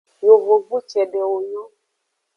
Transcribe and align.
Yovogbu 0.25 0.77
cedewo 0.89 1.37
nyon. 1.49 1.69